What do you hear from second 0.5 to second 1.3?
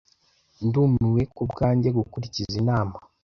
Ndumiwe